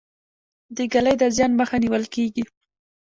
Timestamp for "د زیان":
1.19-1.51